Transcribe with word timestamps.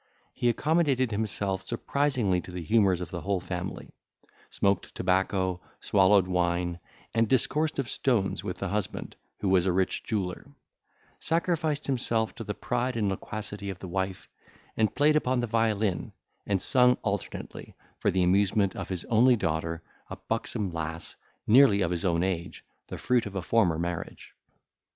He 0.33 0.49
accommodated 0.49 1.11
himself 1.11 1.61
surprisingly 1.61 2.41
to 2.41 2.51
the 2.51 2.63
humours 2.63 3.01
of 3.01 3.11
the 3.11 3.21
whole 3.21 3.39
family; 3.39 3.93
smoked 4.49 4.95
tobacco, 4.95 5.61
swallowed 5.79 6.27
wine, 6.27 6.79
and 7.13 7.29
discoursed 7.29 7.77
of 7.77 7.87
stones 7.87 8.43
with 8.43 8.57
the 8.57 8.69
husband, 8.69 9.15
who 9.41 9.49
was 9.49 9.67
a 9.67 9.71
rich 9.71 10.03
jeweller; 10.03 10.47
sacrificed 11.19 11.85
himself 11.85 12.33
to 12.33 12.43
the 12.43 12.55
pride 12.55 12.97
and 12.97 13.09
loquacity 13.09 13.69
of 13.69 13.77
the 13.77 13.87
wife; 13.87 14.27
and 14.75 14.95
played 14.95 15.15
upon 15.15 15.39
the 15.39 15.45
violin, 15.45 16.13
and 16.47 16.63
sung 16.63 16.97
alternately, 17.03 17.75
for 17.99 18.09
the 18.09 18.23
amusement 18.23 18.75
of 18.75 18.89
his 18.89 19.05
only 19.05 19.35
daughter, 19.35 19.83
a 20.09 20.15
buxom 20.15 20.71
lass, 20.71 21.15
nearly 21.45 21.81
of 21.81 21.91
his 21.91 22.03
own 22.05 22.23
age, 22.23 22.65
the 22.87 22.97
fruit 22.97 23.27
of 23.27 23.35
a 23.35 23.41
former 23.43 23.77
marriage. 23.77 24.33